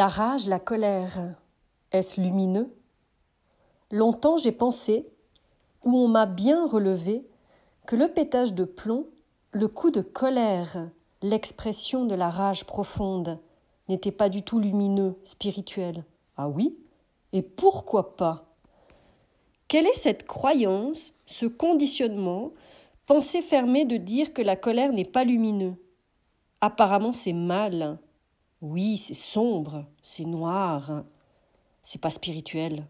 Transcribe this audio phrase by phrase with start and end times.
[0.00, 1.34] La rage, la colère,
[1.92, 2.74] est-ce lumineux?
[3.90, 5.06] Longtemps j'ai pensé,
[5.84, 7.22] ou on m'a bien relevé,
[7.86, 9.08] que le pétage de plomb,
[9.52, 10.88] le coup de colère,
[11.20, 13.40] l'expression de la rage profonde,
[13.90, 16.06] n'était pas du tout lumineux, spirituel.
[16.38, 16.78] Ah oui?
[17.34, 18.46] Et pourquoi pas?
[19.68, 22.52] Quelle est cette croyance, ce conditionnement,
[23.04, 25.74] pensée fermée de dire que la colère n'est pas lumineux
[26.62, 27.98] Apparemment c'est mal.
[28.62, 31.04] Oui, c'est sombre, c'est noir,
[31.82, 32.86] c'est pas spirituel.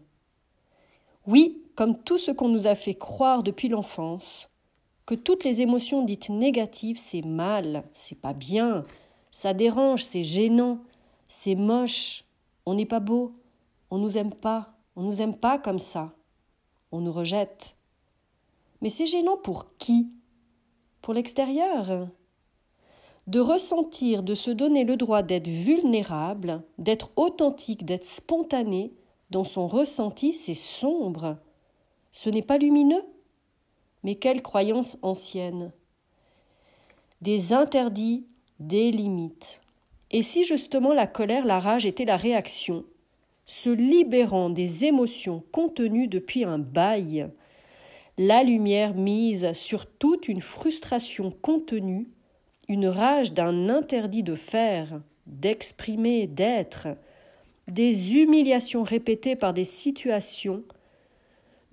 [1.27, 4.49] Oui, comme tout ce qu'on nous a fait croire depuis l'enfance,
[5.05, 8.83] que toutes les émotions dites négatives, c'est mal, c'est pas bien,
[9.29, 10.79] ça dérange, c'est gênant,
[11.27, 12.25] c'est moche,
[12.65, 13.33] on n'est pas beau,
[13.89, 16.11] on nous aime pas, on nous aime pas comme ça,
[16.91, 17.77] on nous rejette.
[18.81, 20.09] Mais c'est gênant pour qui?
[21.01, 22.09] Pour l'extérieur?
[23.31, 28.91] De ressentir, de se donner le droit d'être vulnérable, d'être authentique, d'être spontané,
[29.29, 31.37] dans son ressenti, c'est sombre.
[32.11, 33.05] Ce n'est pas lumineux.
[34.03, 35.71] Mais quelle croyance ancienne
[37.21, 38.25] Des interdits,
[38.59, 39.61] des limites.
[40.11, 42.83] Et si justement la colère, la rage était la réaction,
[43.45, 47.29] se libérant des émotions contenues depuis un bail,
[48.17, 52.09] la lumière mise sur toute une frustration contenue,
[52.71, 56.87] une rage d'un interdit de faire, d'exprimer, d'être,
[57.67, 60.63] des humiliations répétées par des situations,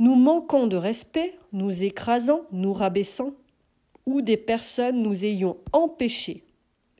[0.00, 3.30] nous manquant de respect, nous écrasant, nous rabaissant,
[4.06, 6.42] ou des personnes nous ayant empêché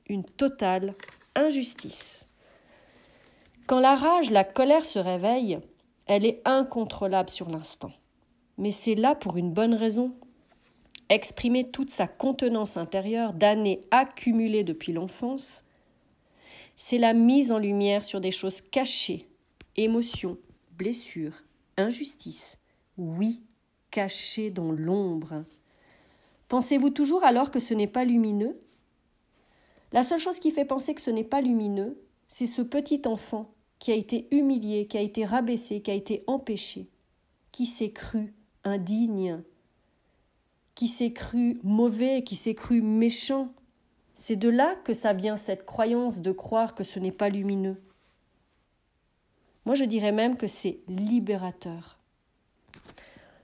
[0.07, 0.95] une totale
[1.35, 2.25] injustice.
[3.67, 5.59] Quand la rage, la colère se réveille,
[6.05, 7.91] elle est incontrôlable sur l'instant.
[8.57, 10.13] Mais c'est là pour une bonne raison.
[11.09, 15.65] Exprimer toute sa contenance intérieure d'années accumulées depuis l'enfance,
[16.75, 19.27] c'est la mise en lumière sur des choses cachées,
[19.75, 20.37] émotions,
[20.77, 21.43] blessures,
[21.77, 22.59] injustices,
[22.97, 23.41] oui,
[23.91, 25.43] cachées dans l'ombre.
[26.47, 28.59] Pensez-vous toujours alors que ce n'est pas lumineux?
[29.91, 33.51] La seule chose qui fait penser que ce n'est pas lumineux, c'est ce petit enfant
[33.79, 36.87] qui a été humilié, qui a été rabaissé, qui a été empêché,
[37.51, 38.33] qui s'est cru
[38.63, 39.41] indigne,
[40.79, 43.51] qui s'est cru mauvais, qui s'est cru méchant,
[44.13, 47.75] c'est de là que ça vient cette croyance de croire que ce n'est pas lumineux.
[49.65, 51.99] Moi, je dirais même que c'est libérateur.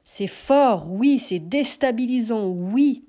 [0.06, 3.04] C'est fort, oui, c'est déstabilisant, oui,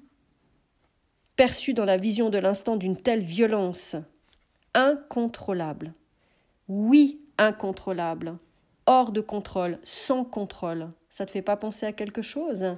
[1.36, 3.94] perçu dans la vision de l'instant d'une telle violence,
[4.74, 5.94] incontrôlable.
[6.66, 8.38] Oui, incontrôlable,
[8.86, 10.90] hors de contrôle, sans contrôle.
[11.10, 12.76] Ça te fait pas penser à quelque chose?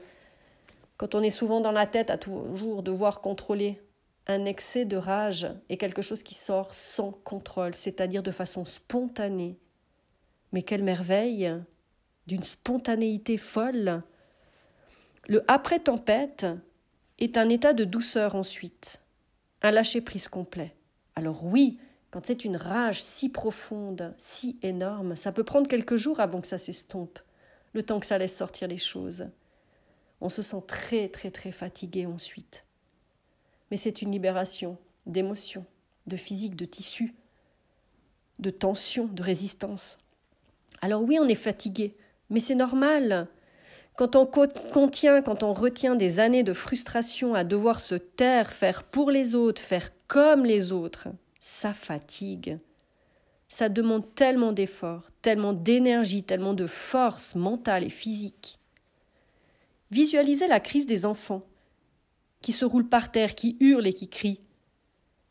[0.98, 3.80] Quand on est souvent dans la tête à toujours devoir contrôler,
[4.26, 9.56] un excès de rage est quelque chose qui sort sans contrôle, c'est-à-dire de façon spontanée.
[10.52, 11.54] Mais quelle merveille
[12.26, 14.02] D'une spontanéité folle
[15.28, 16.46] Le après-tempête
[17.20, 19.00] est un état de douceur ensuite,
[19.62, 20.74] un lâcher-prise complet.
[21.14, 21.78] Alors oui,
[22.10, 26.48] quand c'est une rage si profonde, si énorme, ça peut prendre quelques jours avant que
[26.48, 27.20] ça s'estompe,
[27.72, 29.28] le temps que ça laisse sortir les choses.
[30.20, 32.64] On se sent très très très fatigué ensuite
[33.70, 35.64] mais c'est une libération d'émotions,
[36.06, 37.14] de physique, de tissu,
[38.38, 39.98] de tension, de résistance.
[40.80, 41.96] Alors oui, on est fatigué,
[42.30, 43.28] mais c'est normal.
[43.96, 48.84] Quand on contient, quand on retient des années de frustration à devoir se taire, faire
[48.84, 51.08] pour les autres, faire comme les autres,
[51.40, 52.58] ça fatigue.
[53.48, 58.60] Ça demande tellement d'efforts, tellement d'énergie, tellement de force mentale et physique.
[59.90, 61.42] Visualisez la crise des enfants
[62.40, 64.40] qui se roulent par terre, qui hurlent et qui crient.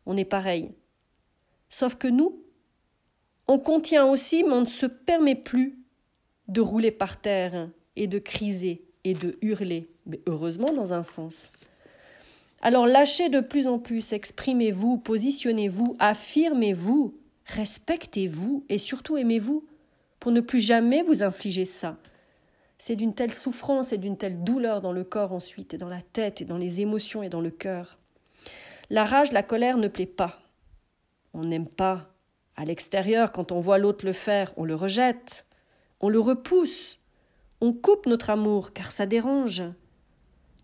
[0.05, 0.71] On est pareil.
[1.69, 2.41] Sauf que nous,
[3.47, 5.77] on contient aussi, mais on ne se permet plus
[6.47, 11.51] de rouler par terre et de criser et de hurler, mais heureusement dans un sens.
[12.61, 19.65] Alors lâchez de plus en plus, exprimez-vous, positionnez-vous, affirmez-vous, respectez-vous et surtout aimez-vous
[20.19, 21.97] pour ne plus jamais vous infliger ça
[22.77, 26.01] c'est d'une telle souffrance et d'une telle douleur dans le corps ensuite, et dans la
[26.01, 27.97] tête, et dans les émotions, et dans le cœur.
[28.89, 30.39] La rage, la colère ne plaît pas.
[31.33, 32.13] On n'aime pas.
[32.55, 35.45] À l'extérieur, quand on voit l'autre le faire, on le rejette,
[35.99, 36.99] on le repousse,
[37.61, 39.63] on coupe notre amour, car ça dérange.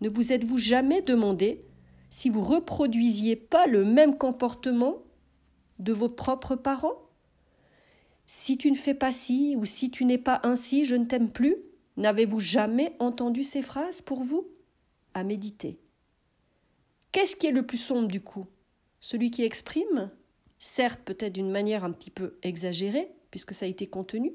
[0.00, 1.64] Ne vous êtes-vous jamais demandé
[2.10, 4.98] si vous reproduisiez pas le même comportement
[5.78, 7.10] de vos propres parents?
[8.26, 11.30] Si tu ne fais pas ci ou si tu n'es pas ainsi, je ne t'aime
[11.30, 11.56] plus?
[11.96, 14.48] N'avez-vous jamais entendu ces phrases pour vous?
[15.14, 15.78] À méditer.
[17.12, 18.46] Qu'est-ce qui est le plus sombre du coup?
[19.00, 20.10] Celui qui exprime?
[20.58, 24.34] Certes peut-être d'une manière un petit peu exagérée, puisque ça a été contenu,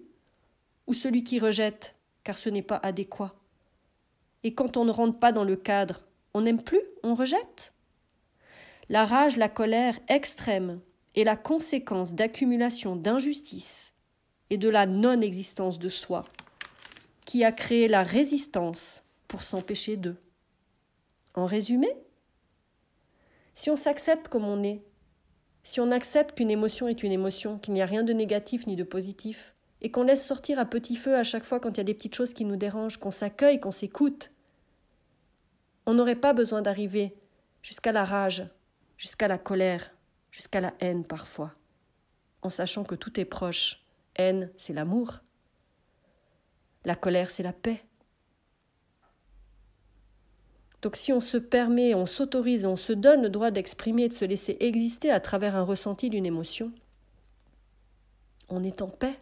[0.88, 3.36] ou celui qui rejette, car ce n'est pas adéquat.
[4.44, 7.74] Et quand on ne rentre pas dans le cadre, on n'aime plus, on rejette?
[8.88, 10.80] La rage, la colère extrême
[11.16, 13.94] est la conséquence d'accumulation d'injustice
[14.50, 16.26] et de la non-existence de soi,
[17.30, 20.18] qui a créé la résistance pour s'empêcher d'eux.
[21.36, 21.88] En résumé,
[23.54, 24.81] si on s'accepte comme on est,
[25.62, 28.76] si on accepte qu'une émotion est une émotion, qu'il n'y a rien de négatif ni
[28.76, 31.81] de positif, et qu'on laisse sortir à petit feu à chaque fois quand il y
[31.81, 34.32] a des petites choses qui nous dérangent, qu'on s'accueille, qu'on s'écoute,
[35.86, 37.16] on n'aurait pas besoin d'arriver
[37.62, 38.48] jusqu'à la rage,
[38.98, 39.92] jusqu'à la colère,
[40.32, 41.54] jusqu'à la haine parfois,
[42.42, 43.86] en sachant que tout est proche.
[44.16, 45.20] Haine, c'est l'amour.
[46.86, 47.84] La colère, c'est la paix.
[50.81, 54.26] Donc si on se permet, on s'autorise, on se donne le droit d'exprimer, de se
[54.26, 56.72] laisser exister à travers un ressenti d'une émotion,
[58.48, 59.20] on est en paix.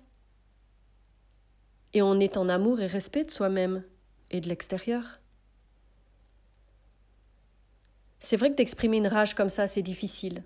[1.94, 3.83] Et on est en amour et respect de soi-même
[4.30, 5.19] et de l'extérieur.
[8.19, 10.44] C'est vrai que d'exprimer une rage comme ça, c'est difficile.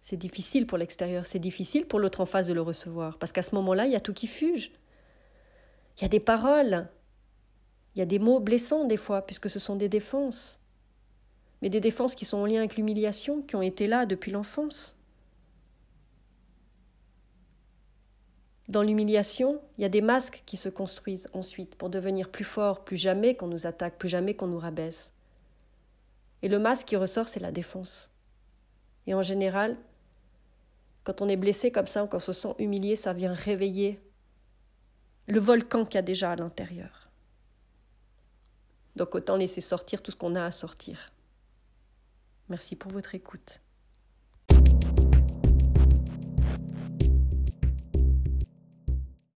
[0.00, 3.42] C'est difficile pour l'extérieur, c'est difficile pour l'autre en face de le recevoir, parce qu'à
[3.42, 4.72] ce moment-là, il y a tout qui fuge.
[5.96, 6.88] Il y a des paroles,
[7.94, 10.60] il y a des mots blessants des fois, puisque ce sont des défenses,
[11.60, 14.96] mais des défenses qui sont en lien avec l'humiliation, qui ont été là depuis l'enfance.
[18.68, 22.84] Dans l'humiliation, il y a des masques qui se construisent ensuite pour devenir plus forts,
[22.84, 25.12] plus jamais qu'on nous attaque, plus jamais qu'on nous rabaisse.
[26.40, 28.10] Et le masque qui ressort, c'est la défense.
[29.06, 29.76] Et en général,
[31.04, 34.00] quand on est blessé comme ça, quand on se sent humilié, ça vient réveiller
[35.26, 37.08] le volcan qu'il y a déjà à l'intérieur.
[38.96, 41.12] Donc autant laisser sortir tout ce qu'on a à sortir.
[42.48, 43.60] Merci pour votre écoute.